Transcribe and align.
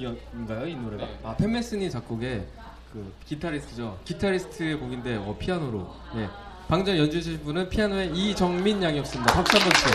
작곡인가요? 0.00 0.66
이 0.66 0.74
노래가? 0.76 1.08
아 1.22 1.36
팻 1.36 1.56
메스니 1.56 1.90
작곡의 1.90 2.46
그 2.92 3.12
기타리스트죠. 3.26 3.98
기타리스트의 4.04 4.76
곡인데 4.76 5.16
어, 5.16 5.36
피아노로. 5.38 5.94
네. 6.14 6.28
방금 6.68 6.96
연주해 6.96 7.22
주신 7.22 7.42
분은 7.44 7.68
피아노의 7.68 8.10
이정민 8.14 8.82
양이었습니다. 8.82 9.32
박수 9.32 9.56
한번 9.56 9.72
주세요. 9.72 9.94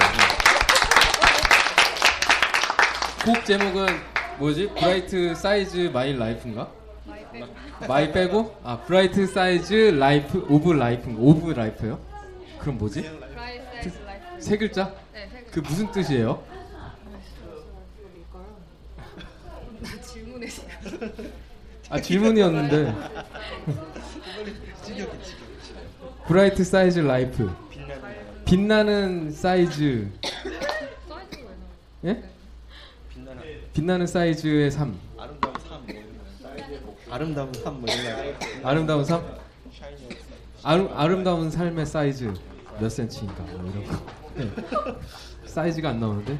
네. 3.25 3.33
곡 3.33 3.45
제목은 3.45 3.87
뭐지? 4.39 4.69
Bright 4.69 5.35
Size 5.35 5.91
My 5.93 6.15
Life인가? 6.17 6.71
My 7.87 8.11
빼고? 8.11 8.57
아 8.63 8.77
Bright 8.79 9.27
Size 9.27 9.73
Life 9.73 10.45
of 10.49 10.71
Life인가? 10.73 11.21
of 11.21 11.51
Life요? 11.51 11.99
그럼 12.59 12.77
뭐지? 12.77 13.01
세 14.39 14.57
글자? 14.57 14.93
네, 15.13 15.27
세 15.31 15.37
글자. 15.41 15.51
그 15.51 15.59
무슨 15.59 15.91
뜻이에요? 15.91 16.43
나 19.81 20.01
질문해 20.01 20.47
지금. 20.47 20.90
아 21.89 21.99
질문이었는데 21.99 22.93
Bright 26.27 26.63
Size 26.63 26.99
Life 26.99 27.49
빛나는 28.45 29.31
사이즈 29.31 30.09
왜 30.45 30.51
나와? 31.09 31.23
예? 32.05 32.23
빛나는 33.73 34.07
사이즈의 34.07 34.71
삶 34.71 34.97
아름다운 35.17 35.55
삶. 35.67 35.85
아름다운 37.09 37.53
삶뭐 37.53 37.85
이런 37.87 38.39
거. 38.39 38.67
아름다운 38.69 39.05
삶 39.05 39.41
아름, 40.63 40.89
아름다운 40.93 41.49
삶의 41.51 41.85
사이즈 41.85 42.33
몇 42.79 42.89
센치인가 42.89 43.43
뭐 43.43 43.71
이런 43.71 43.85
거 43.85 44.05
네. 44.35 44.49
사이즈가 45.45 45.89
안 45.89 45.99
나오는데 45.99 46.37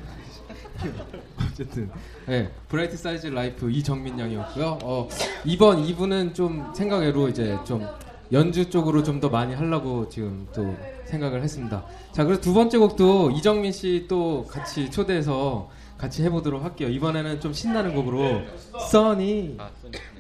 어쨌든 1.52 1.90
네, 2.28 2.52
Bright 2.70 2.98
Size 2.98 3.28
Life 3.28 3.70
이정민 3.70 4.20
양이었고요. 4.20 4.80
어, 4.84 5.08
이번 5.46 5.84
2부는 5.86 6.34
좀 6.34 6.72
생각외로 6.74 7.28
이제 7.30 7.58
좀 7.66 7.86
연주 8.32 8.70
쪽으로 8.70 9.04
좀 9.04 9.20
더 9.20 9.30
많이 9.30 9.54
하려고 9.54 10.08
지금 10.10 10.48
또 10.54 10.76
생각을 11.06 11.44
했습니다. 11.44 11.84
자, 12.14 12.24
그래서 12.24 12.42
두 12.42 12.54
번째 12.54 12.78
곡도 12.78 13.32
이정민 13.32 13.72
씨 13.72 14.06
또 14.08 14.46
같이 14.50 14.90
초대해서 14.90 15.70
같이 15.98 16.24
해보도록 16.24 16.64
할게요. 16.64 16.90
이번에는 16.90 17.40
좀 17.42 17.54
신나는 17.54 17.94
곡으로 17.94 18.42
Sunny 18.90 19.58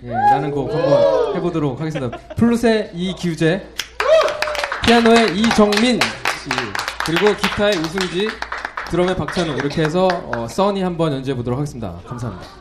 예, 0.03 0.09
라는 0.11 0.51
곡 0.51 0.71
한번 0.73 1.35
해보도록 1.37 1.79
하겠습니다. 1.79 2.15
플룻의 2.35 2.91
이규재, 2.93 3.65
피아노의 4.85 5.39
이정민 5.39 5.99
씨, 5.99 6.49
그리고 7.05 7.35
기타의 7.35 7.77
우승지, 7.77 8.27
드럼의 8.91 9.15
박찬우 9.15 9.53
이렇게 9.53 9.83
해서 9.83 10.09
어, 10.09 10.49
써니 10.49 10.81
한번 10.81 11.13
연주해 11.13 11.33
보도록 11.33 11.57
하겠습니다. 11.57 11.97
감사합니다. 12.05 12.60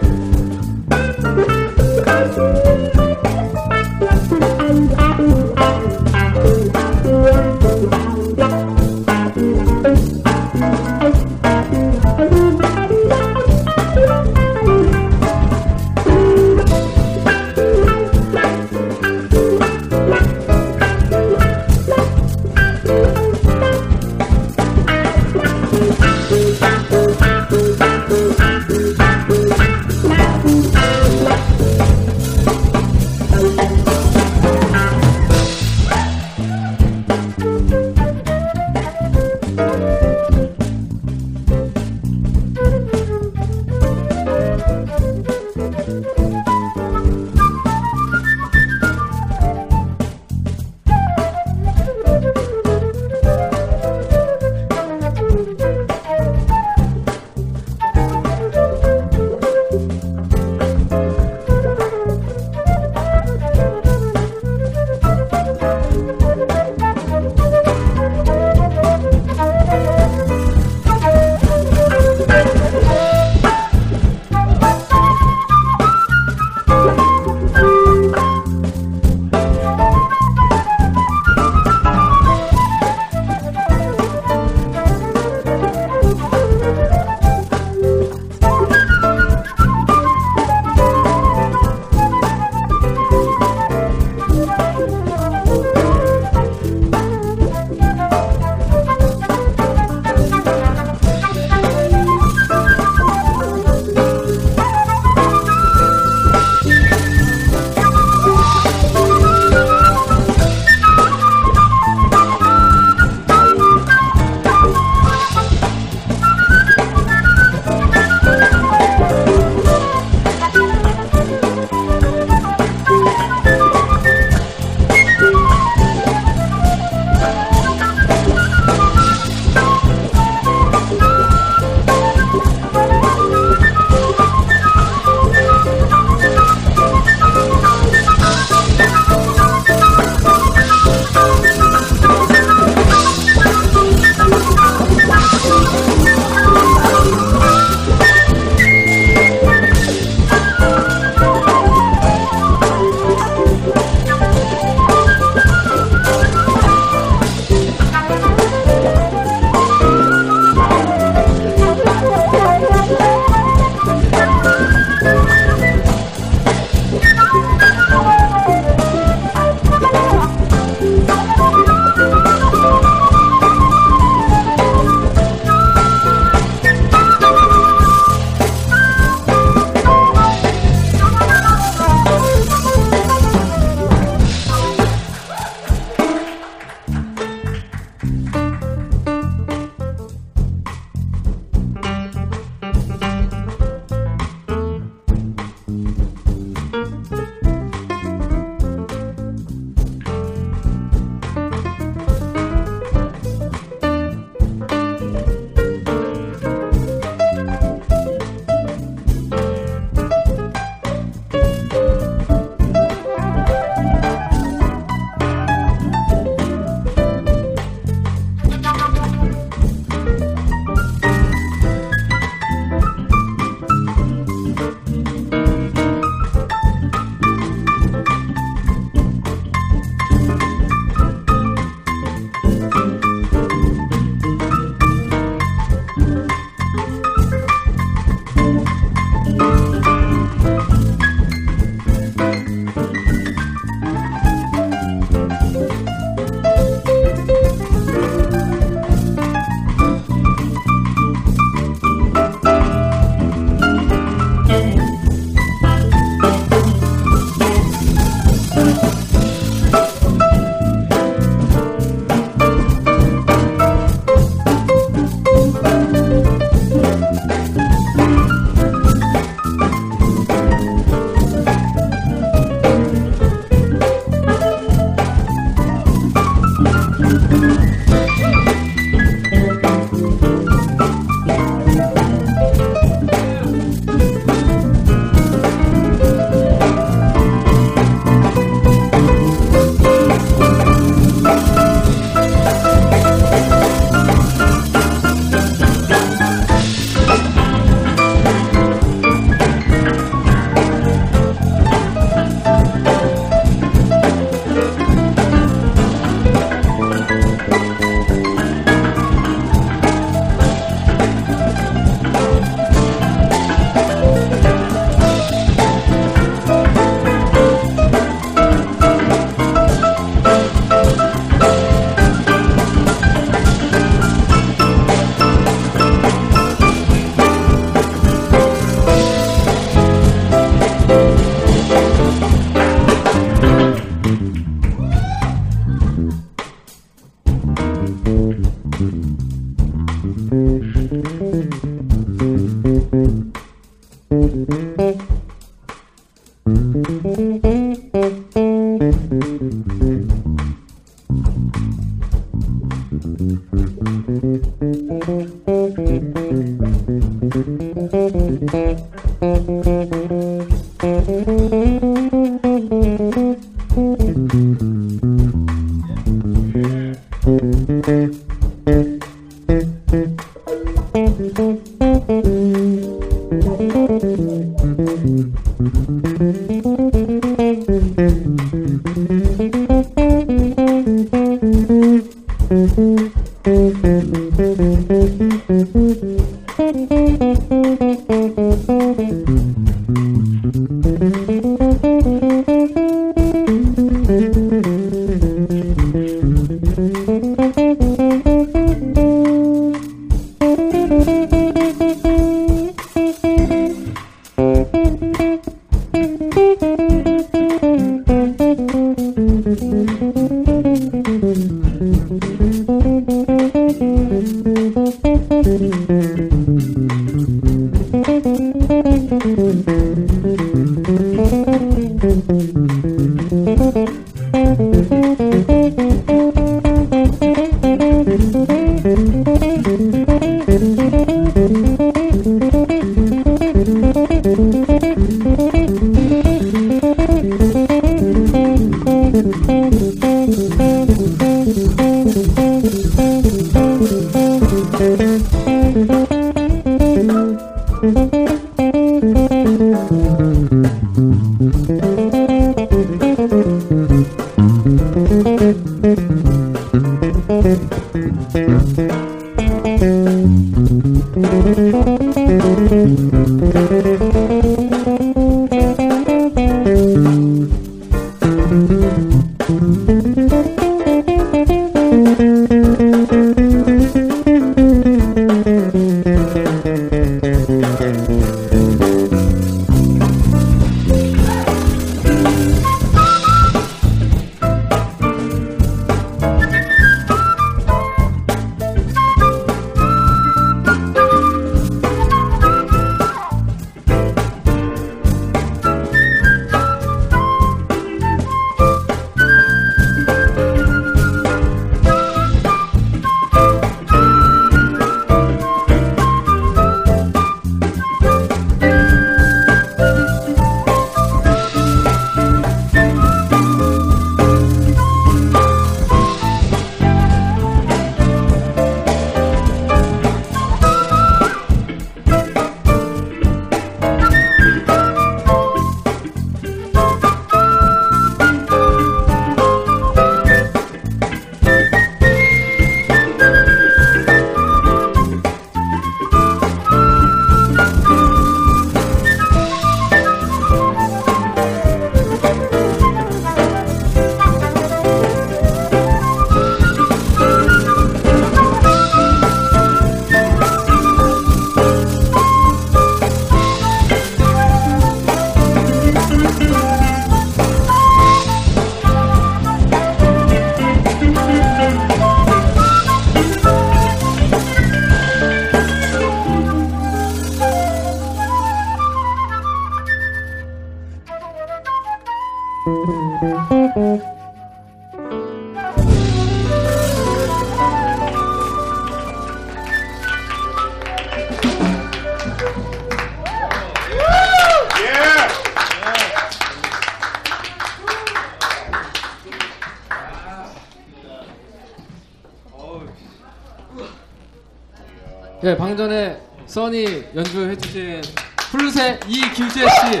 네, 595.48 595.56
방전에 595.56 596.20
써니 596.44 597.06
연주해주신 597.14 598.02
플룻의 598.50 599.00
이규재 599.06 599.60
씨, 599.66 600.00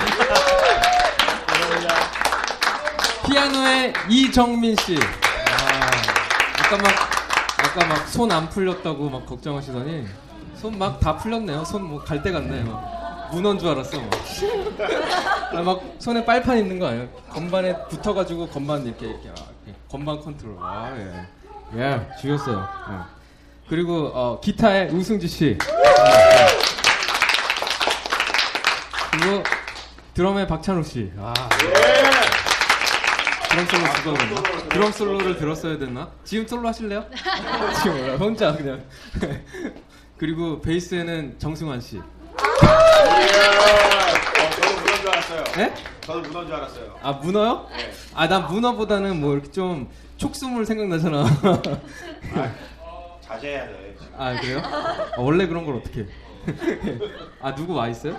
피아노의 3.26 3.94
이정민 4.10 4.76
씨. 4.76 4.98
아, 4.98 6.64
아까 6.66 6.76
막 6.76 6.92
아까 7.64 7.86
막 7.86 8.08
손 8.08 8.30
안 8.30 8.46
풀렸다고 8.50 9.08
막 9.08 9.24
걱정하시더니 9.24 10.06
손 10.54 10.74
막 10.78 11.00
다 11.00 11.16
풀렸네요. 11.16 11.64
손 11.64 11.84
뭐갈데 11.84 12.30
같네. 12.30 12.64
막 12.64 13.30
문어인 13.32 13.58
줄 13.58 13.70
알았어. 13.70 13.96
막. 14.02 14.10
아, 15.54 15.62
막 15.62 15.80
손에 15.98 16.26
빨판 16.26 16.58
있는 16.58 16.78
거 16.78 16.88
아니에요? 16.88 17.08
건반에 17.30 17.74
붙어가지고 17.88 18.48
건반 18.48 18.84
이렇게 18.84 19.06
이렇게, 19.06 19.30
아, 19.30 19.32
이렇게 19.64 19.78
건반 19.90 20.20
컨트롤. 20.20 20.58
아 20.60 20.92
예, 20.94 21.26
예, 21.80 22.06
죽였어요. 22.20 22.68
예. 22.90 23.17
그리고 23.68 24.10
어, 24.14 24.40
기타의 24.40 24.88
우승지 24.90 25.28
씨. 25.28 25.58
그리고 29.12 29.42
드럼의 30.14 30.46
박찬욱 30.46 30.86
씨. 30.86 31.10
아. 31.18 31.34
드럼 33.50 33.66
솔로 33.66 33.84
누가 34.14 34.42
그랬나? 34.42 34.68
드럼 34.68 34.92
솔로를 34.92 35.36
들었어야 35.36 35.78
됐나? 35.78 36.10
지금 36.24 36.46
솔로 36.46 36.68
하실래요? 36.68 37.04
지금 37.82 37.96
몰라. 38.00 38.16
혼자 38.16 38.54
그냥. 38.56 38.84
그리고 40.16 40.60
베이스에는 40.60 41.38
정승환 41.38 41.80
씨. 41.80 42.00
저도 44.56 44.80
문어인 44.80 45.00
줄 45.00 45.10
알았어요. 45.10 45.44
네? 45.56 45.74
저도 46.00 46.20
문어인 46.20 46.46
줄 46.46 46.56
알았어요. 46.56 46.98
아 47.02 47.12
문어요? 47.12 47.66
네. 47.76 47.90
아난 48.14 48.46
문어보다는 48.46 49.20
뭐 49.20 49.34
이렇게 49.34 49.50
좀 49.50 49.88
촉수물 50.16 50.64
생각나잖아. 50.66 51.24
자제해야 53.28 53.66
돼. 53.68 53.96
지금. 54.00 54.14
아 54.20 54.40
그래요? 54.40 54.58
아, 54.64 55.20
원래 55.20 55.46
그런 55.46 55.66
걸 55.66 55.74
어떻게? 55.76 56.06
아 57.42 57.54
누구 57.54 57.74
와 57.74 57.88
있어요? 57.88 58.16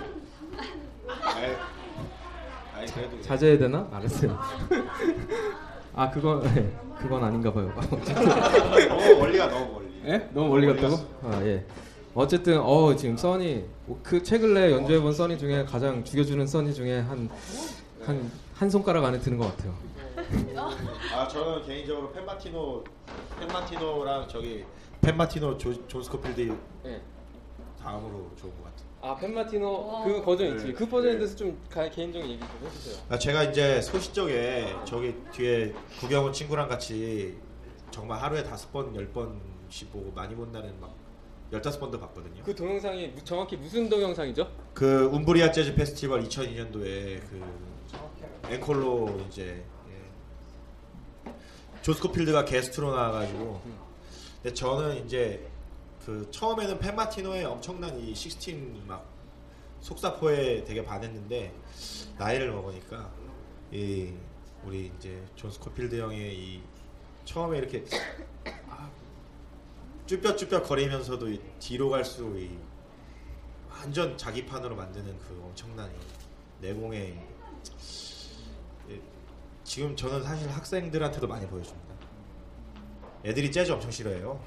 아이, 1.24 1.56
아이 2.76 2.86
그래도 2.86 3.20
자제해야 3.20 3.58
되나? 3.58 3.88
알았어요. 3.92 4.38
아 5.96 6.08
그건 6.10 6.42
네, 6.54 6.72
그건 6.96 7.24
아닌가 7.24 7.52
봐요. 7.52 7.72
너무 8.88 9.18
멀리가 9.18 9.48
너무 9.48 9.72
멀리. 9.72 10.00
예? 10.06 10.28
너무 10.32 10.48
멀리 10.48 10.66
갔다고? 10.68 10.96
아 11.24 11.42
예. 11.42 11.66
어쨌든 12.14 12.60
어 12.60 12.94
지금 12.94 13.16
써니 13.16 13.64
그 14.04 14.22
최근에 14.22 14.70
연주해본 14.70 15.12
Sunny 15.12 15.38
중에 15.38 15.64
가장 15.64 16.04
죽여주는 16.04 16.46
Sunny 16.46 16.72
중에 16.72 17.00
한한한 17.00 18.70
손가락 18.70 19.04
안에 19.06 19.18
드는 19.18 19.38
것 19.38 19.56
같아요. 19.56 19.74
아 21.12 21.26
저는 21.26 21.66
개인적으로 21.66 22.12
팻 22.12 22.41
마티노 22.41 22.84
팻 23.40 23.65
마티노랑 23.65 24.28
저기 24.28 24.64
팻 25.00 25.22
마티노 25.22 25.56
조, 25.58 25.86
존 25.88 26.02
스코필드 26.02 26.56
예. 26.86 27.00
다음으로 27.82 28.30
좋은 28.36 28.52
것 28.56 28.64
같아요. 28.64 28.90
아 29.02 29.16
팻 29.16 29.51
마티노 29.51 30.04
그 30.04 30.22
버전 30.22 30.56
있지. 30.56 30.72
그 30.74 30.86
버전에 30.88 31.14
대해서 31.16 31.34
좀 31.34 31.58
개인적인 31.72 32.22
얘기 32.30 32.38
좀 32.38 32.48
해주세요. 32.66 33.02
아, 33.08 33.18
제가 33.18 33.44
이제 33.44 33.80
소시적에 33.80 34.76
저기 34.84 35.14
뒤에 35.32 35.72
구경 35.98 36.24
온 36.26 36.32
친구랑 36.32 36.68
같이 36.68 37.34
정말 37.90 38.20
하루에 38.22 38.42
다섯 38.44 38.70
번, 38.72 38.94
열 38.94 39.08
번씩 39.08 39.90
보고 39.90 40.12
많이 40.12 40.34
본다는 40.34 40.78
막 40.80 40.94
열다섯 41.50 41.80
번도 41.80 41.98
봤거든요. 41.98 42.42
그 42.44 42.54
동영상이 42.54 43.08
무- 43.08 43.24
정확히 43.24 43.56
무슨 43.56 43.88
동영상이죠? 43.88 44.48
그 44.74 45.06
움브리아 45.06 45.50
재즈 45.50 45.74
페스티벌 45.74 46.22
2002년도에 46.24 47.20
그 47.28 47.42
앵콜로 48.50 49.22
이제 49.28 49.64
예. 51.26 51.32
존 51.82 51.94
스코필드가 51.94 52.44
게스트로 52.44 52.94
나와가지고 52.94 53.60
근데 54.42 54.54
저는 54.54 55.04
이제 55.04 55.46
그 56.04 56.26
처음에는 56.30 56.78
팻 56.78 57.00
마티노의 57.00 57.44
엄청난 57.44 57.98
이 57.98 58.14
16막 58.14 59.02
속사포에 59.80 60.64
되게 60.64 60.84
반했는데 60.84 61.54
나이를 62.16 62.50
먹으니까 62.52 63.10
이 63.70 64.14
우리 64.64 64.92
이제 64.96 65.22
존 65.36 65.50
스코필드 65.50 65.98
형의 65.98 66.34
이 66.34 66.62
처음에 67.24 67.58
이렇게 67.58 67.84
아, 68.68 68.90
쭈뼛쭈뼛 70.06 70.64
거리면서도 70.64 71.30
이 71.30 71.40
뒤로 71.58 71.90
갈수록 71.90 72.36
이 72.38 72.58
완전 73.68 74.16
자기판으로 74.16 74.74
만드는 74.74 75.18
그 75.18 75.40
엄청난 75.44 75.90
이 75.90 76.62
내공의 76.62 77.18
예, 78.90 79.00
지금 79.64 79.94
저는 79.94 80.22
사실 80.22 80.50
학생들한테도 80.50 81.26
많이 81.26 81.46
보여줍니다. 81.46 81.89
애들이 83.24 83.50
재즈 83.52 83.70
엄청 83.72 83.90
싫어해요. 83.90 84.40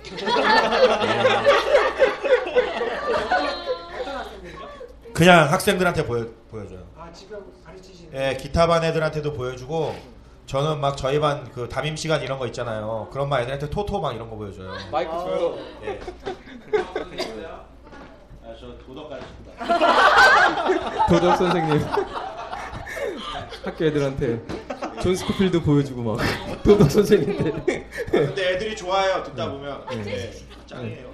그냥 5.13 5.51
학생들한테 5.51 6.05
보여 6.05 6.25
보여줘요. 6.49 6.79
아 6.97 7.12
지금 7.13 7.39
가르치시는 7.63 8.12
예, 8.13 8.36
기타 8.38 8.65
반 8.67 8.83
애들한테도 8.83 9.33
보여주고 9.33 9.95
저는 10.47 10.79
막 10.81 10.97
저희 10.97 11.19
반 11.19 11.51
그 11.53 11.69
담임 11.69 11.95
시간 11.95 12.21
이런 12.21 12.39
거 12.39 12.47
있잖아요. 12.47 13.09
그런 13.12 13.29
반 13.29 13.41
애들한테 13.41 13.69
토토 13.69 14.01
막 14.01 14.13
이런 14.15 14.29
거 14.29 14.36
보여줘요. 14.36 14.71
마이크 14.91 15.12
줘요. 15.12 15.55
예. 15.83 15.99
아, 18.43 18.55
저 18.59 18.75
도덕 18.86 19.09
가르칩니다. 19.09 19.53
도덕 21.07 21.38
선생님 21.38 21.86
학교 23.63 23.86
애들한테 23.86 24.41
존 25.01 25.15
스코필드 25.15 25.62
보여주고 25.62 26.01
막 26.01 26.17
도덕 26.63 26.89
선생님한테 26.91 27.89
근데 28.12 28.54
애들이 28.54 28.76
좋아해요. 28.76 29.23
듣다 29.23 29.52
보면. 29.52 29.86
네. 30.04 30.04
예, 30.08 30.65
짱이에요. 30.67 31.12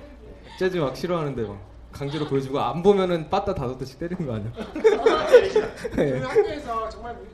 재즈 0.59 0.77
막 0.77 0.95
싫어하는데 0.95 1.41
막 1.43 1.59
강제로 1.91 2.25
보여주고 2.27 2.59
안 2.59 2.83
보면은 2.83 3.29
빠따 3.29 3.53
다섯 3.55 3.77
대씩 3.77 3.97
때리는 3.99 4.25
거 4.27 4.35
아니야? 4.35 4.51
그 4.53 6.01
예. 6.01 6.19
학교에서 6.19 6.89
정말 6.89 7.15
뮤- 7.15 7.25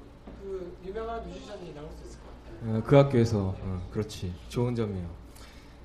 그 0.41 0.77
유명한 0.85 1.27
뮤지션이 1.27 1.73
나올 1.73 1.87
수 1.97 2.05
있을 2.07 2.19
것 2.19 2.27
같아요. 2.61 2.77
어, 2.77 2.83
그 2.85 2.95
학교에서 2.95 3.55
어, 3.59 3.87
그렇지 3.91 4.33
좋은 4.49 4.75
점이에요. 4.75 5.07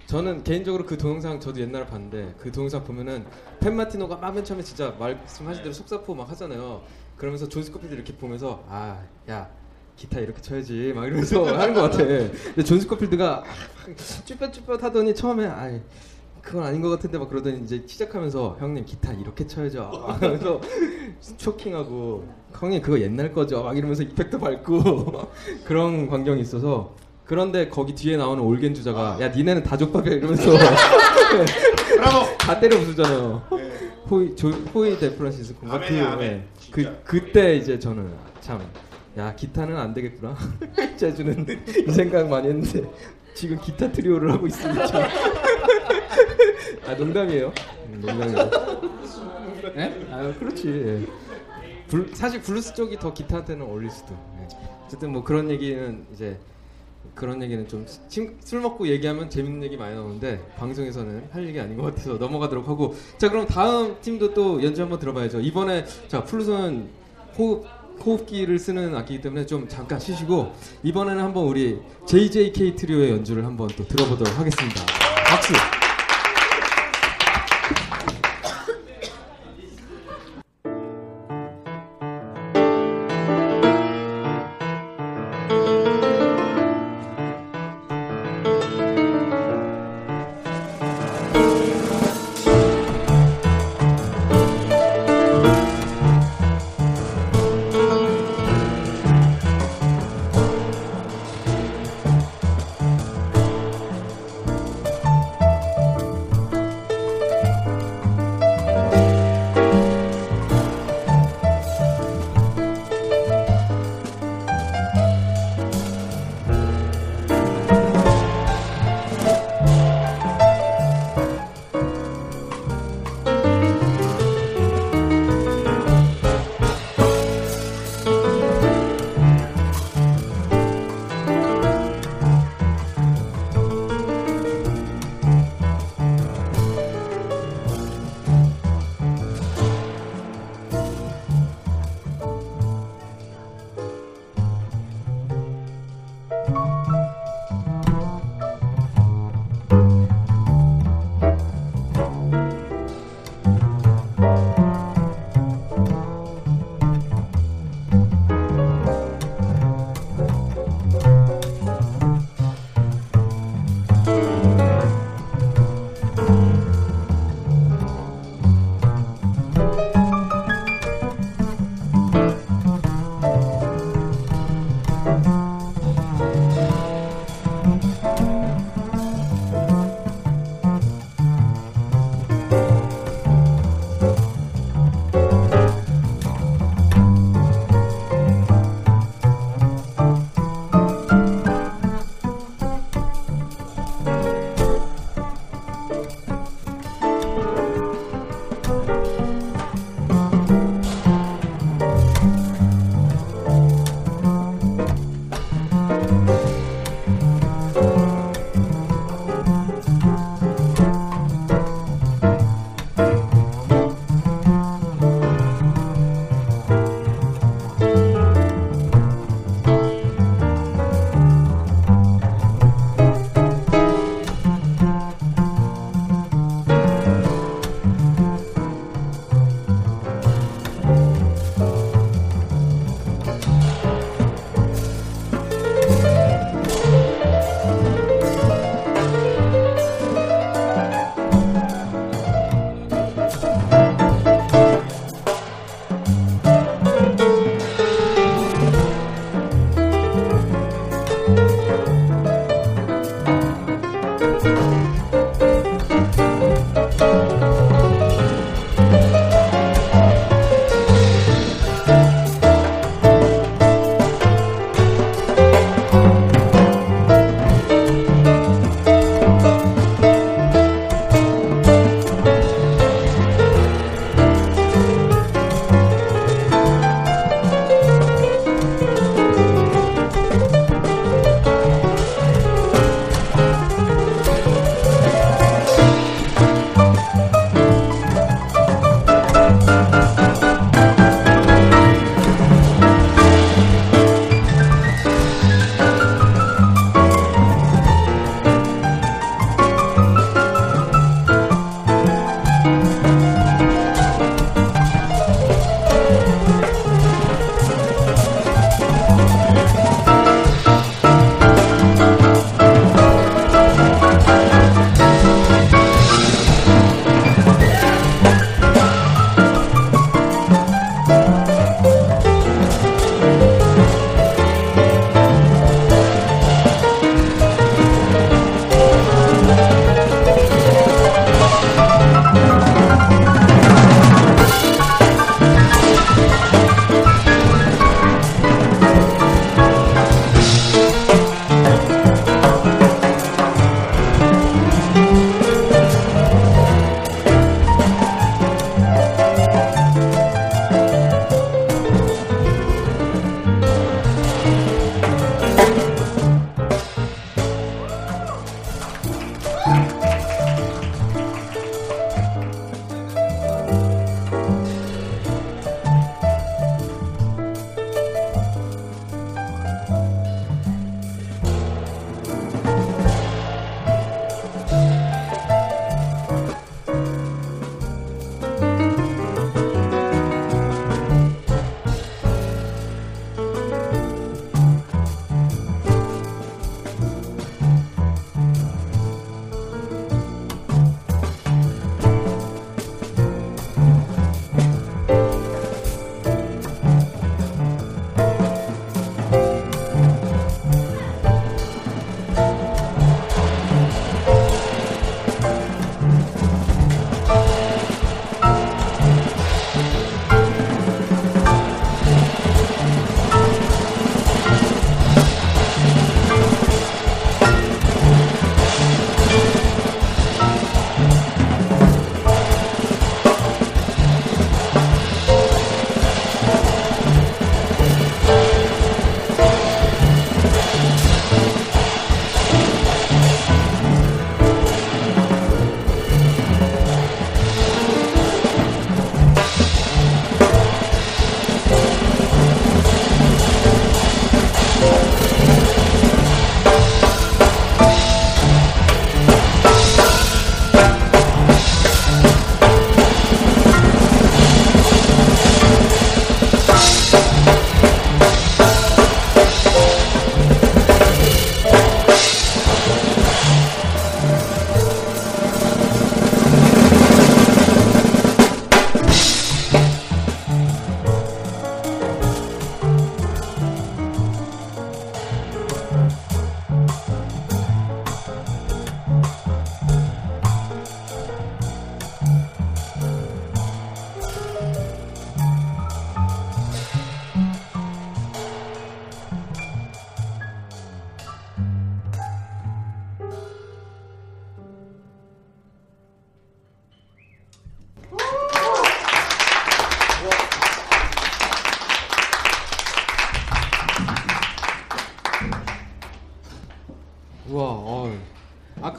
저는 0.07 0.43
개인적으로 0.45 0.85
그 0.87 0.99
동영상 0.99 1.39
저도 1.41 1.61
옛날에 1.61 1.87
봤는데 1.87 2.35
그 2.39 2.51
동영상 2.53 2.83
보면은 2.85 3.25
팻 3.61 3.80
마티노가 3.80 4.17
막 4.17 4.35
맨 4.35 4.45
처음에 4.45 4.63
진짜 4.63 4.95
말씀하신 4.99 5.63
대로 5.63 5.73
속사포 5.73 6.15
막 6.15 6.29
하잖아요. 6.31 6.83
그러면서 7.17 7.49
존 7.49 7.63
스코필드 7.63 7.95
이렇게 7.95 8.15
보면서 8.17 8.65
아 8.69 9.01
야 9.29 9.49
기타 10.01 10.19
이렇게 10.19 10.41
쳐야지 10.41 10.93
막 10.95 11.05
이러면서 11.07 11.45
하는 11.55 11.75
것 11.75 11.83
같아. 11.83 11.99
근데 11.99 12.65
존 12.65 12.81
스코필드가 12.81 13.45
쭈뼛쭈뼛 14.25 14.83
하더니 14.83 15.15
처음에 15.15 15.47
아 15.47 15.79
그건 16.41 16.65
아닌 16.65 16.81
것 16.81 16.89
같은데 16.89 17.19
막 17.19 17.29
그러더니 17.29 17.61
이제 17.63 17.85
시작하면서 17.87 18.57
형님 18.59 18.87
기타 18.87 19.13
이렇게 19.13 19.47
쳐야죠. 19.47 20.17
그래서 20.19 20.59
쇼킹하고 21.21 22.27
형님 22.59 22.81
그거 22.81 22.99
옛날 22.99 23.31
거죠. 23.35 23.63
막 23.63 23.77
이러면서 23.77 24.03
effect 24.03 24.39
밟고 24.39 25.29
그런 25.67 26.09
광경이 26.09 26.41
있어서 26.41 26.97
그런데 27.27 27.69
거기 27.69 27.95
뒤에 27.95 28.17
나오는 28.17 28.43
올겐 28.43 28.73
주자가 28.73 29.19
야 29.21 29.29
니네는 29.29 29.63
다 29.63 29.77
족밥이야 29.77 30.15
이러면서 30.15 30.51
다 32.39 32.59
때려 32.59 32.79
부수잖아요. 32.79 33.43
조이 34.11 34.35
조, 34.35 34.49
조이 34.49 34.99
디프란체스코인가 34.99 35.79
그. 35.79 36.43
진짜. 36.59 36.91
그 37.03 37.03
그때 37.05 37.57
이제 37.57 37.79
저는 37.79 38.11
참 38.41 38.61
야 39.17 39.35
기타는 39.35 39.77
안 39.77 39.93
되겠구나 39.93 40.37
재즈는 40.97 41.47
이 41.89 41.91
생각 41.93 42.29
많이 42.29 42.49
했는데 42.49 42.89
지금 43.35 43.59
기타 43.61 43.91
트리오를 43.91 44.33
하고 44.33 44.47
있으니 44.47 44.75
참. 44.87 45.03
아 46.87 46.95
농담이에요 46.95 47.53
음, 47.89 48.01
농담이에요 48.07 48.51
예? 49.77 50.07
아 50.11 50.33
그렇지 50.39 50.69
예. 50.69 51.07
블- 51.89 52.11
사실 52.15 52.41
블루스 52.41 52.75
쪽이 52.75 52.99
더 52.99 53.13
기타한테는 53.13 53.65
어울릴 53.67 53.91
수도 53.91 54.15
예. 54.41 54.49
어쨌든 54.87 55.13
뭐 55.13 55.23
그런 55.25 55.51
얘기는 55.51 56.05
이제 56.13 56.37
그런 57.15 57.43
얘기는 57.43 57.67
좀 57.67 57.85
술 58.45 58.61
먹고 58.61 58.87
얘기하면 58.89 59.29
재밌는 59.31 59.63
얘기 59.65 59.77
많이 59.77 59.95
나오는데 59.95 60.41
방송에서는 60.57 61.29
할 61.33 61.47
얘기 61.49 61.59
아닌 61.59 61.77
것 61.77 61.83
같아서 61.85 62.15
넘어가도록 62.15 62.69
하고 62.69 62.95
자 63.19 63.29
그럼 63.29 63.47
다음 63.47 63.97
팀도 64.01 64.35
또 64.35 64.63
연주 64.63 64.83
한번 64.83 64.99
들어봐야죠 64.99 65.41
이번에 65.41 65.85
자 66.09 66.23
플루트는 66.25 66.89
호흡 67.39 67.65
호흡기를 68.05 68.59
쓰는 68.59 68.95
악기이기 68.95 69.23
때문에 69.23 69.47
좀 69.47 69.69
잠깐 69.69 70.01
쉬시고 70.01 70.53
이번에는 70.83 71.23
한번 71.23 71.45
우리 71.45 71.79
JJK 72.07 72.77
트리오의 72.77 73.11
연주를 73.11 73.45
한번 73.45 73.69
또 73.77 73.87
들어보도록 73.87 74.39
하겠습니다. 74.39 74.81
박수 75.27 75.53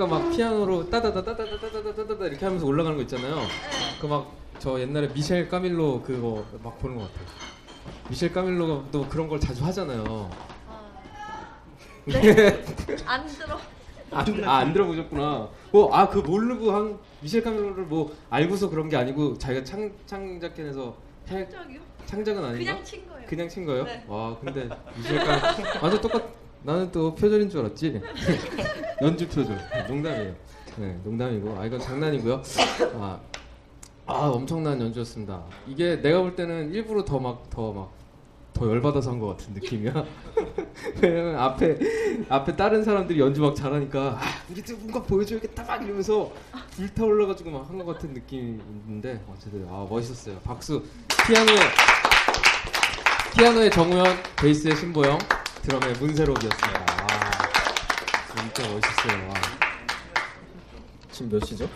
아까 0.02 0.08
막 0.20 0.32
피아노로 0.32 0.90
따다다 0.90 1.24
따다다 1.24 1.60
따다다 1.60 1.94
따다다 1.94 2.26
이렇게 2.26 2.44
하면서 2.46 2.66
올라가는 2.66 2.98
거 2.98 3.04
있잖아요. 3.04 3.38
그 4.00 4.08
막 4.08 4.42
저 4.58 4.80
옛날에 4.80 5.08
미셸 5.08 5.48
까밀로 5.50 6.04
그거 6.04 6.46
막 6.64 6.78
보는 6.80 6.96
것 6.98 7.04
같아요. 7.12 7.26
미셸 8.10 8.32
까밀로도 8.32 9.08
그런 9.10 9.28
걸 9.28 9.40
자주 9.40 9.64
하잖아요. 9.66 10.30
네. 12.06 12.64
안 13.06 13.26
들어. 13.28 13.60
안, 14.12 14.44
아, 14.44 14.58
안 14.58 14.74
들어보셨구나. 14.74 15.50
뭐, 15.72 15.96
아, 15.96 16.08
그 16.10 16.20
모르고 16.20 16.72
한, 16.72 17.00
미셸 17.22 17.42
카밀로를 17.42 17.86
뭐, 17.86 18.16
알고서 18.30 18.70
그런 18.70 18.88
게 18.90 18.98
아니고, 18.98 19.38
자기가 19.40 19.64
창, 19.64 19.92
창작해내서 20.06 20.96
해, 21.30 21.48
짝이요? 21.50 21.80
창작은 22.06 22.44
아닌가? 22.44 22.58
그냥 22.74 22.84
친 22.84 23.08
거예요. 23.08 23.26
그냥 23.28 23.50
친 23.50 23.66
거예요? 23.66 23.84
네. 23.86 24.04
와, 24.08 24.38
근데, 24.40 24.70
미셸 24.98 25.26
카밀로. 25.26 25.70
완전 25.82 26.02
똑같, 26.02 26.24
나는 26.64 26.92
또 26.92 27.16
표절인 27.16 27.50
줄 27.50 27.62
알았지? 27.62 28.00
연주 29.02 29.28
표절. 29.28 29.58
농담이에요. 29.88 30.36
네, 30.78 31.00
농담이고. 31.04 31.58
아, 31.60 31.66
이건 31.66 31.80
장난이고요. 31.80 32.42
아, 33.00 33.20
아, 34.06 34.14
엄청난 34.28 34.80
연주였습니다. 34.80 35.44
이게 35.68 36.02
내가 36.02 36.22
볼 36.22 36.36
때는 36.36 36.72
일부러 36.74 37.04
더 37.04 37.20
막, 37.20 37.50
더 37.50 37.72
막, 37.74 37.92
더 38.54 38.68
열받아서 38.70 39.12
한 39.12 39.20
것 39.20 39.28
같은 39.38 39.54
느낌이야. 39.54 40.06
왜냐면 41.02 41.36
앞에 41.38 41.80
앞에 42.30 42.56
다른 42.56 42.84
사람들이 42.84 43.20
연주 43.20 43.42
막 43.42 43.56
잘하니까 43.56 44.20
아, 44.20 44.22
우리도 44.52 44.76
뭔가 44.78 45.02
보여줘야겠다 45.02 45.64
막 45.64 45.82
이러면서 45.84 46.32
불타올라가지고 46.76 47.50
막 47.50 47.70
한 47.70 47.78
것 47.80 47.86
같은 47.94 48.14
느낌이 48.14 48.60
있는데 48.86 49.22
어쨌든 49.32 49.66
아 49.70 49.88
멋있었어요. 49.90 50.38
박수. 50.44 50.84
피아노의 51.26 51.58
피아노의 53.36 53.72
정우현, 53.72 54.06
베이스의 54.42 54.76
신보영, 54.76 55.18
드럼의 55.64 55.94
문세록이었습니다. 56.00 57.11
아, 58.36 58.52
진짜 58.54 58.70
멋있었어요. 58.74 59.28
와. 59.28 59.34
지금 61.12 61.30
몇 61.32 61.46
시죠? 61.46 61.68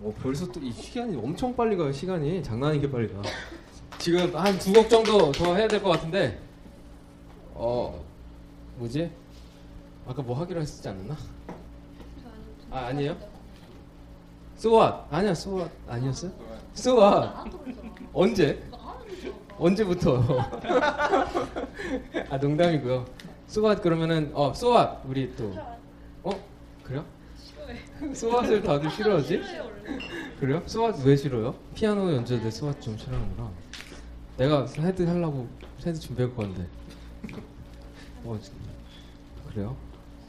어, 0.00 0.14
벌써 0.22 0.46
또 0.46 0.60
이 0.60 0.72
시간이 0.72 1.16
엄청 1.16 1.54
빨리 1.56 1.76
가요. 1.76 1.90
시간이 1.92 2.42
장난 2.42 2.70
아니게 2.70 2.90
빨리 2.90 3.12
가. 3.12 3.20
지금 3.98 4.34
한 4.36 4.56
두 4.58 4.72
곡 4.72 4.88
정도 4.88 5.32
더 5.32 5.56
해야 5.56 5.66
될 5.66 5.82
것 5.82 5.90
같은데 5.90 6.40
어 7.54 8.04
뭐지? 8.76 9.10
아까 10.06 10.22
뭐 10.22 10.38
하기로 10.40 10.60
했었지 10.60 10.88
않았나? 10.88 11.16
아 12.70 12.78
아니에요? 12.86 13.16
소왓 14.56 15.04
아니야 15.10 15.32
소왓 15.34 15.68
아니었어요? 15.88 16.30
소왓 16.74 17.50
언제? 18.12 18.62
언제부터? 19.58 20.22
아 22.30 22.36
농담이고요. 22.36 23.04
소왓 23.48 23.80
그러면은 23.82 24.30
어 24.34 24.52
소왓 24.52 25.00
우리 25.08 25.34
또 25.34 25.52
어 26.22 26.30
그래요? 26.84 27.04
So 28.12 28.23
What을 28.23 28.62
다들 28.62 28.90
싫어하지? 28.90 29.40
그래요? 30.40 30.62
So 30.66 30.79
What 30.79 31.04
왜 31.04 31.16
싫어요? 31.16 31.54
피아노 31.74 32.12
연주할 32.14 32.42
때 32.42 32.48
So 32.50 32.60
What 32.60 32.80
좀 32.80 32.96
싫어하는구나. 32.96 33.50
내가 34.36 34.66
헤드 34.78 35.02
하려고 35.02 35.48
헤드 35.84 35.98
준비할 35.98 36.34
건데. 36.34 36.66
어, 38.24 38.38
그래요? 39.50 39.76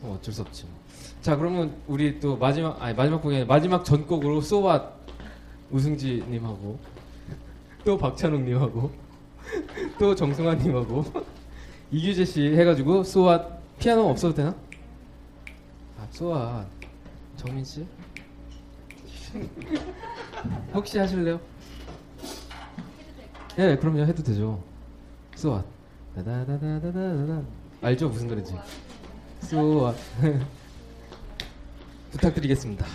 어, 0.01 0.15
어쩔 0.17 0.34
수 0.34 0.41
없지. 0.41 0.65
뭐. 0.65 0.74
자, 1.22 1.36
그러면 1.36 1.76
우리 1.88 2.20
또 2.20 2.38
마지막 2.38 2.82
아니 2.82 2.95
마지막 2.95 3.22
곡에 3.22 3.45
마지막 3.45 3.84
전곡으로 3.84 4.41
소왓 4.41 4.91
우승지님하고 5.72 6.80
또 7.84 7.97
박찬욱님하고 7.97 8.91
또 9.99 10.15
정승환님하고 10.15 11.03
이규재 11.91 12.25
씨 12.25 12.55
해가지고 12.55 13.03
소왓 13.03 13.59
피아노 13.79 14.09
없어도 14.09 14.33
되나? 14.33 14.55
아, 15.99 16.07
소왓 16.11 16.65
정민 17.37 17.63
씨? 17.63 17.85
혹시 20.73 20.97
하실래요? 20.99 21.39
네, 23.55 23.75
그럼요. 23.75 24.05
해도 24.05 24.23
되죠. 24.23 24.63
쏘아. 25.35 25.63
다다다다다다다. 26.15 27.41
알죠? 27.81 28.09
무슨 28.09 28.27
노래인지. 28.27 28.55
쏘아. 29.41 29.93
부탁드리겠습니다. 32.11 32.85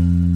Mm-hmm. 0.00 0.29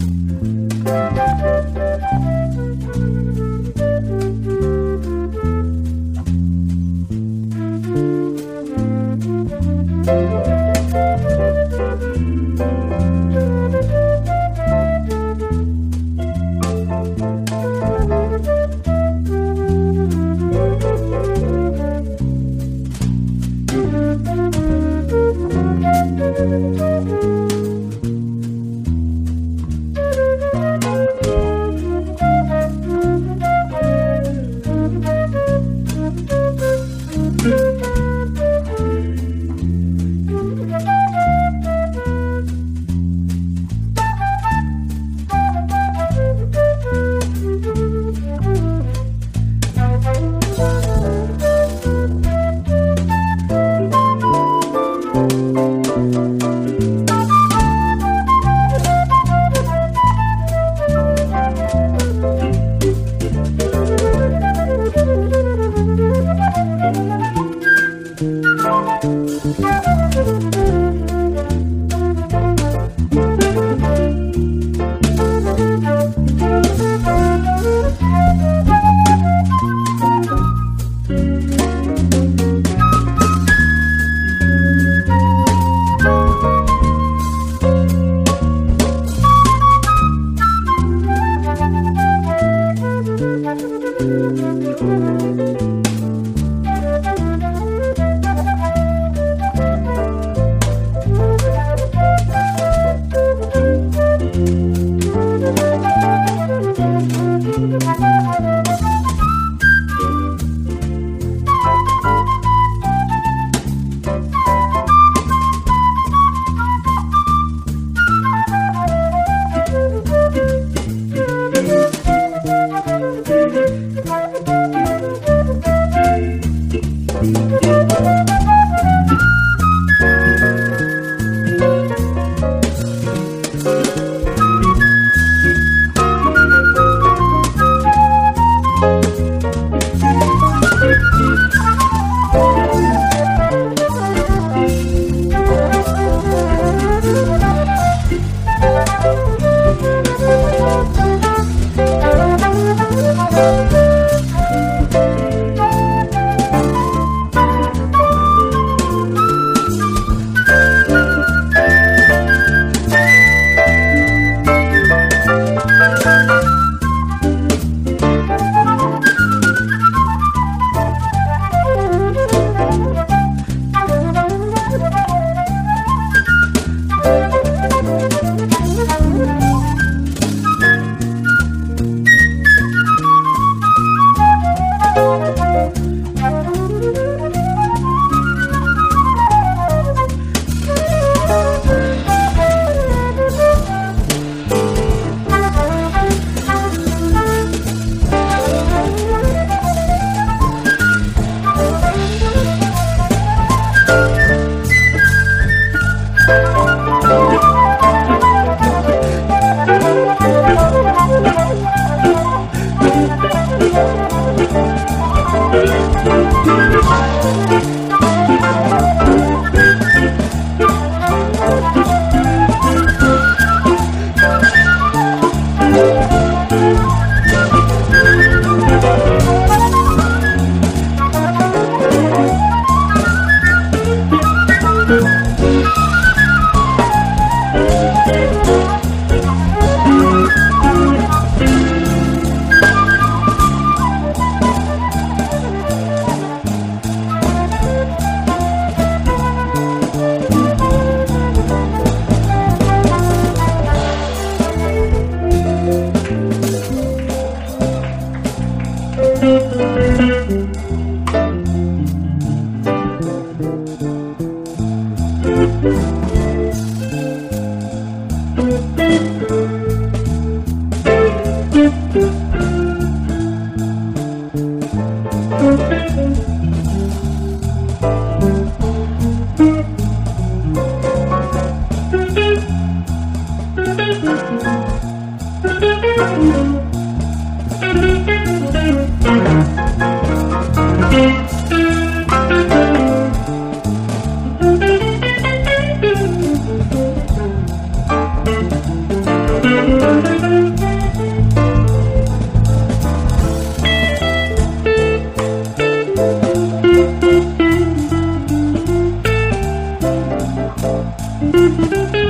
Thank 311.35 311.95
you. 311.95 312.04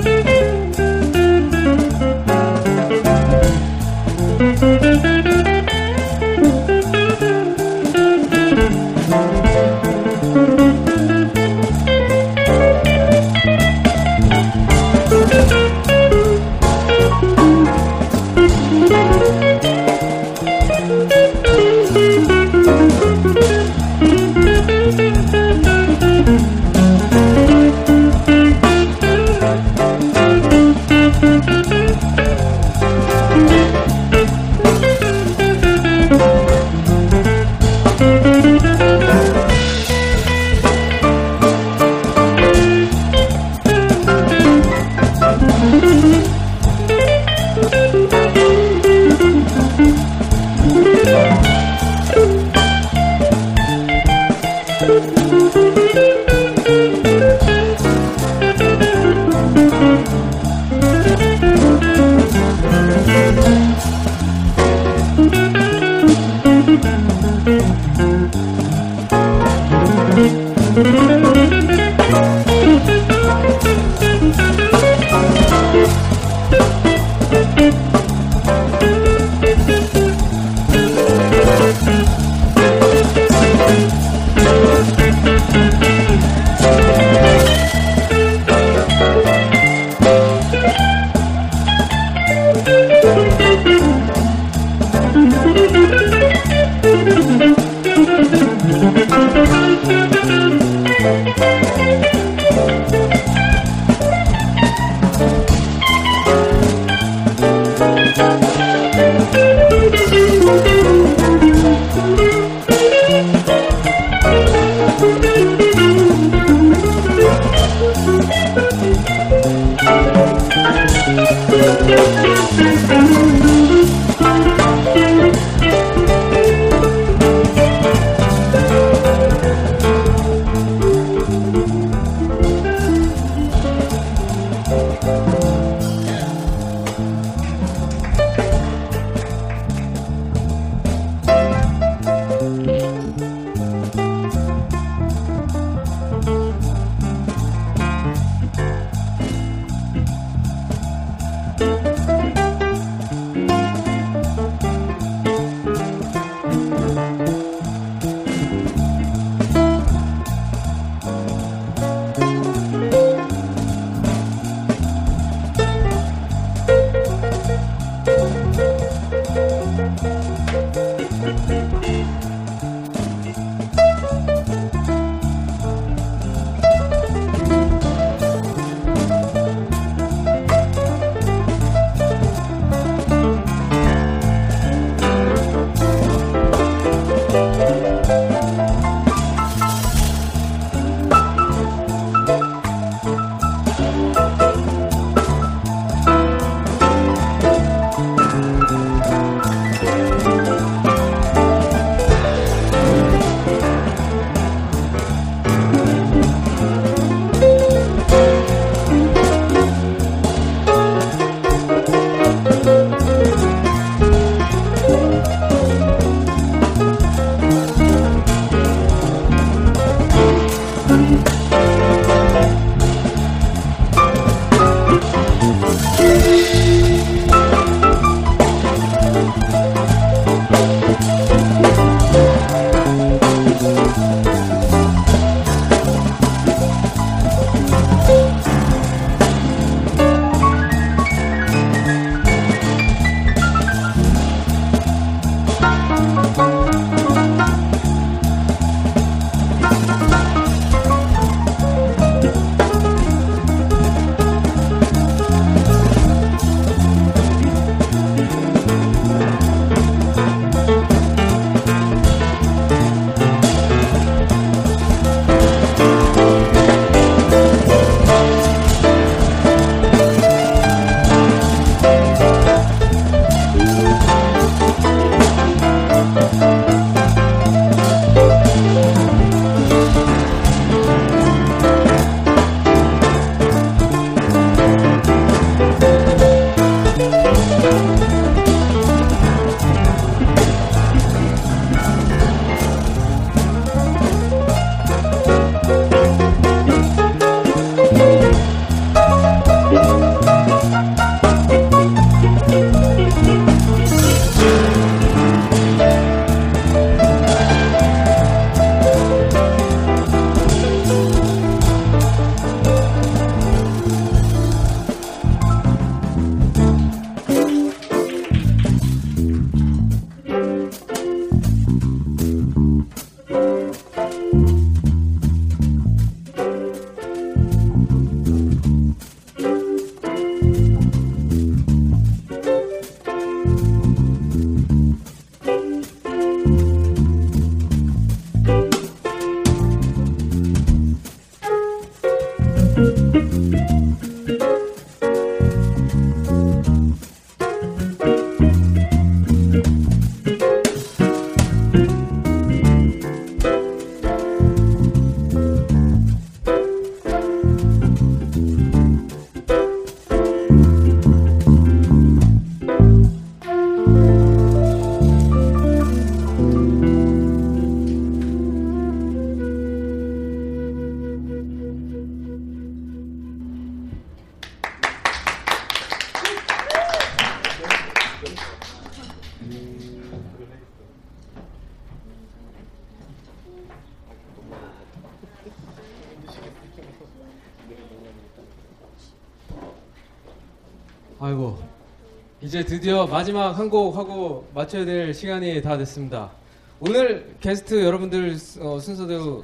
드디어 392.67 393.05
마지막 393.05 393.57
한 393.57 393.69
곡 393.69 393.95
하고 393.97 394.47
마쳐야 394.53 394.85
될 394.85 395.13
시간이 395.13 395.61
다 395.61 395.77
됐습니다. 395.77 396.31
오늘 396.79 397.35
게스트 397.39 397.83
여러분들 397.83 398.37
어, 398.59 398.79
순서대로 398.79 399.43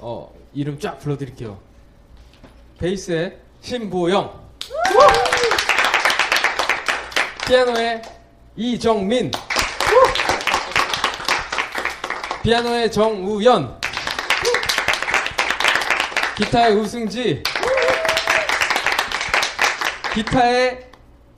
어, 0.00 0.32
이름 0.54 0.78
쫙 0.78 0.98
불러드릴게요. 0.98 1.58
베이스의 2.78 3.36
신보영, 3.60 4.32
피아노의 7.46 8.02
이정민, 8.56 9.30
피아노의 12.42 12.90
정우연, 12.92 13.80
기타의 16.36 16.74
우승지, 16.76 17.42
기타의 20.14 20.88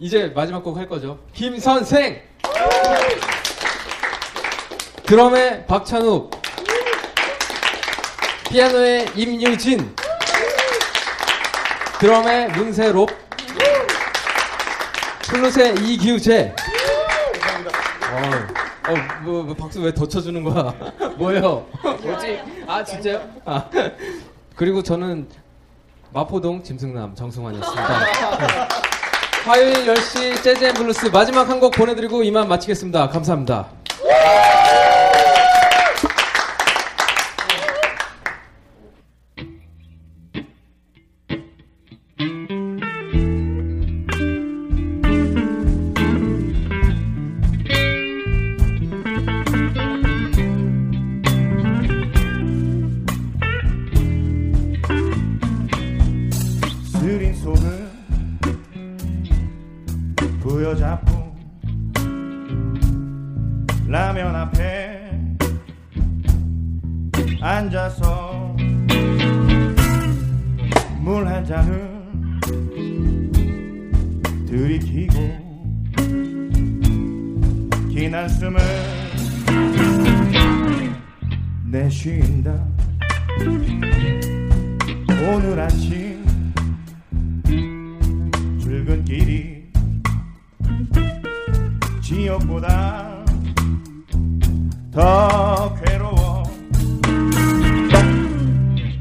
이제 0.01 0.33
마지막 0.35 0.63
곡 0.65 0.77
할 0.79 0.89
거죠. 0.89 1.19
김 1.35 1.59
선생. 1.59 2.23
드럼의 5.05 5.67
박찬욱. 5.67 6.31
피아노의 8.49 9.09
임유진. 9.15 9.95
드럼의 12.01 12.49
문세롭. 12.53 13.11
플룻의 15.29 15.75
이기우재. 15.85 16.55
어, 18.11 18.91
어, 18.91 18.95
뭐, 19.23 19.43
뭐 19.45 19.55
박수 19.55 19.81
왜 19.83 19.93
더 19.93 20.09
쳐주는 20.09 20.43
거야? 20.43 20.75
뭐예요? 21.19 21.67
뭐지? 21.83 22.41
아 22.67 22.83
진짜요? 22.83 23.23
아 23.45 23.69
그리고 24.57 24.83
저는 24.83 25.29
마포동 26.13 26.63
짐승남 26.65 27.15
정승환이었습니다. 27.15 28.79
화요일 29.45 29.73
10시 29.87 30.43
Jazz 30.43 30.65
and 30.65 30.75
Blues 30.75 31.07
마지막 31.07 31.49
한 31.49 31.61
곡 31.61 31.73
보내드리고 31.73 32.23
이만 32.23 32.49
마치겠습니다. 32.49 33.09
감사합니다. 33.11 33.67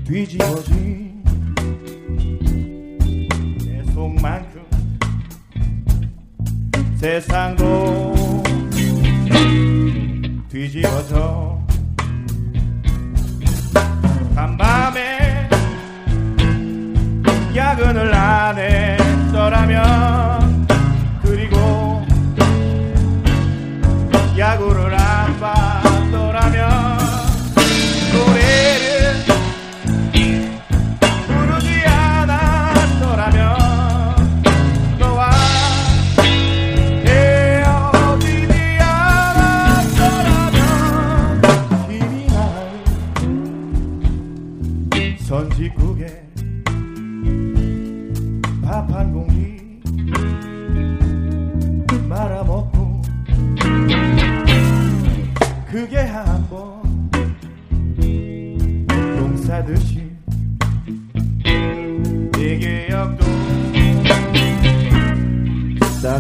뒤집어진 0.10 1.24
내 3.64 3.84
속만큼 3.93 4.66
세상도 6.95 8.41
뒤집어져. 10.49 11.60
간밤에 14.34 15.47
야근을 17.55 18.12
안 18.12 18.57
했더라면 18.57 19.78
그리고 21.22 22.03
야구를 24.36 24.98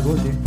hoje. 0.09 0.38